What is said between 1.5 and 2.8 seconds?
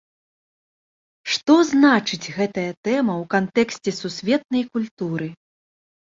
значыць гэтая